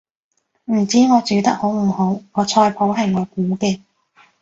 [0.65, 3.81] 唔知我煮得好唔好，個菜譜係我估嘅